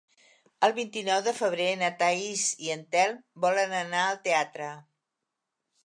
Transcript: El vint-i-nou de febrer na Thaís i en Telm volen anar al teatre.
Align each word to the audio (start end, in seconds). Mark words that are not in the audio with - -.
El 0.67 0.71
vint-i-nou 0.77 1.19
de 1.27 1.33
febrer 1.41 1.67
na 1.83 1.91
Thaís 2.01 2.47
i 2.69 2.73
en 2.79 2.83
Telm 2.97 3.23
volen 3.47 3.79
anar 3.85 4.03
al 4.09 4.21
teatre. 4.27 4.73